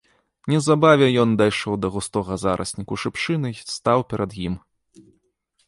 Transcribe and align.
Неўзабаве 0.53 1.09
ён 1.23 1.29
дайшоў 1.41 1.73
да 1.83 1.91
густога 1.99 2.39
зарасніку 2.45 2.93
шыпшыны 3.03 3.47
і 3.59 3.63
стаў 3.77 3.99
перад 4.15 4.31
ім. 4.49 4.59